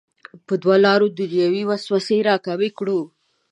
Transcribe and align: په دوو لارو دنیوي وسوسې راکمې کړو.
په 0.45 0.53
دوو 0.61 0.75
لارو 0.85 1.07
دنیوي 1.19 1.63
وسوسې 1.69 2.17
راکمې 2.29 2.69
کړو. 2.77 2.99